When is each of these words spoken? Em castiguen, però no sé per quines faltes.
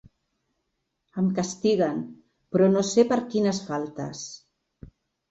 Em 1.21 1.25
castiguen, 1.39 1.99
però 2.55 2.69
no 2.77 2.83
sé 2.91 3.05
per 3.11 3.19
quines 3.35 3.59
faltes. 3.67 4.23